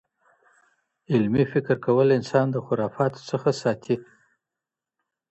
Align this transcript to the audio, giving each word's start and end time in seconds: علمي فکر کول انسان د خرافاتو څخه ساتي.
علمي 1.11 1.43
فکر 1.53 1.75
کول 1.85 2.07
انسان 2.17 2.45
د 2.51 2.57
خرافاتو 2.65 3.19
څخه 3.31 3.49
ساتي. 3.61 3.95